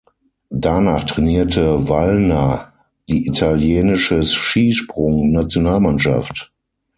Danach 0.55 1.03
trainierte 1.03 1.87
Wallner 1.87 2.73
die 3.07 3.27
italienische 3.27 4.23
Skisprung-Nationalmannschaft. 4.23 6.51